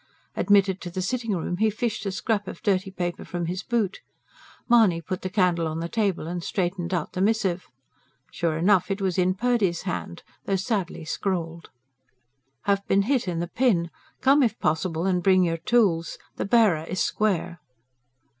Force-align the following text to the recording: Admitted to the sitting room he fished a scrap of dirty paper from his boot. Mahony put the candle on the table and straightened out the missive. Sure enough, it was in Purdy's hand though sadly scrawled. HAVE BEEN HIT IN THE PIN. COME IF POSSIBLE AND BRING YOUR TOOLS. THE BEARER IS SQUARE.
Admitted 0.35 0.81
to 0.81 0.89
the 0.89 0.99
sitting 0.99 1.35
room 1.37 1.57
he 1.57 1.69
fished 1.69 2.07
a 2.07 2.11
scrap 2.11 2.47
of 2.47 2.63
dirty 2.63 2.89
paper 2.89 3.23
from 3.23 3.45
his 3.45 3.61
boot. 3.61 3.99
Mahony 4.67 4.99
put 4.99 5.21
the 5.21 5.29
candle 5.29 5.67
on 5.67 5.79
the 5.79 5.87
table 5.87 6.25
and 6.25 6.43
straightened 6.43 6.91
out 6.91 7.13
the 7.13 7.21
missive. 7.21 7.67
Sure 8.31 8.57
enough, 8.57 8.89
it 8.89 8.99
was 8.99 9.19
in 9.19 9.35
Purdy's 9.35 9.83
hand 9.83 10.23
though 10.45 10.55
sadly 10.55 11.05
scrawled. 11.05 11.69
HAVE 12.63 12.83
BEEN 12.87 13.03
HIT 13.03 13.27
IN 13.27 13.41
THE 13.41 13.47
PIN. 13.47 13.91
COME 14.21 14.41
IF 14.41 14.57
POSSIBLE 14.59 15.05
AND 15.05 15.21
BRING 15.21 15.43
YOUR 15.43 15.57
TOOLS. 15.57 16.17
THE 16.35 16.45
BEARER 16.45 16.83
IS 16.85 17.01
SQUARE. 17.01 17.59